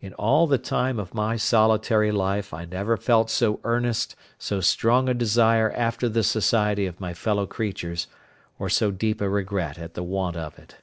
In 0.00 0.14
all 0.14 0.46
the 0.46 0.56
time 0.56 0.98
of 0.98 1.12
my 1.12 1.36
solitary 1.36 2.10
life 2.10 2.54
I 2.54 2.64
never 2.64 2.96
felt 2.96 3.28
so 3.28 3.60
earnest, 3.62 4.16
so 4.38 4.62
strong 4.62 5.06
a 5.06 5.12
desire 5.12 5.70
after 5.72 6.08
the 6.08 6.22
society 6.22 6.86
of 6.86 6.98
my 6.98 7.12
fellow 7.12 7.46
creatures, 7.46 8.06
or 8.58 8.70
so 8.70 8.90
deep 8.90 9.20
a 9.20 9.28
regret 9.28 9.78
at 9.78 9.92
the 9.92 10.02
want 10.02 10.36
of 10.38 10.58
it. 10.58 10.78